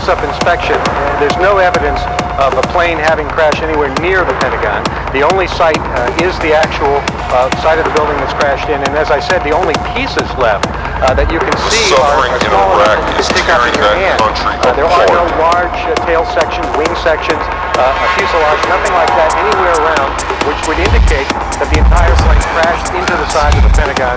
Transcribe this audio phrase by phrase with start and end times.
[0.00, 0.80] close-up inspection,
[1.20, 2.00] there's no evidence
[2.40, 4.80] of a plane having crashed anywhere near the Pentagon.
[5.12, 8.80] The only site uh, is the actual uh, site of the building that's crashed in,
[8.80, 10.64] and as I said, the only pieces left
[11.04, 14.16] uh, that you can see are, suffering are small enough to stick in your hand.
[14.24, 17.44] Uh, there are no large uh, tail sections, wing sections,
[17.76, 20.16] uh, a fuselage, nothing like that anywhere around,
[20.48, 21.28] which would indicate
[21.60, 24.16] that the entire plane crashed into the side of the Pentagon